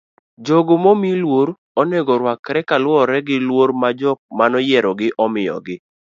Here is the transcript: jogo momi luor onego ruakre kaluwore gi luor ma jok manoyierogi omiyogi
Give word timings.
jogo 0.45 0.73
momi 0.83 1.11
luor 1.21 1.47
onego 1.81 2.13
ruakre 2.21 2.61
kaluwore 2.69 3.17
gi 3.27 3.37
luor 3.47 3.69
ma 3.81 3.89
jok 3.99 4.19
manoyierogi 4.37 5.07
omiyogi 5.25 5.75